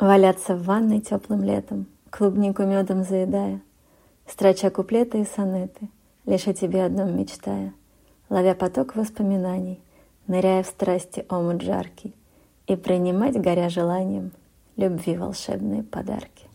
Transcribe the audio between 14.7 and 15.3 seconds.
любви